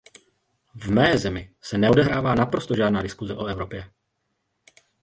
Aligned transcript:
V 0.75 0.91
mé 0.91 1.17
zemi 1.17 1.55
se 1.61 1.77
neodehrává 1.77 2.35
naprosto 2.35 2.75
žádná 2.75 3.01
diskuse 3.01 3.35
o 3.35 3.45
Evropě. 3.45 3.91